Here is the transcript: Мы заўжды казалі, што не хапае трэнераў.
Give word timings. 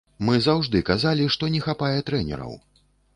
Мы 0.27 0.37
заўжды 0.45 0.79
казалі, 0.89 1.27
што 1.35 1.49
не 1.57 1.61
хапае 1.67 1.99
трэнераў. 2.09 2.57